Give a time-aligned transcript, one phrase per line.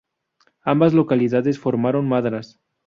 [0.63, 2.59] Ambas localidades formaron Madras.